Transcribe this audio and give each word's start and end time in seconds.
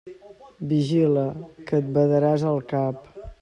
Vigila, 0.71 1.27
que 1.67 1.81
et 1.83 1.93
badaràs 1.99 2.51
el 2.55 2.61
cap! 2.75 3.09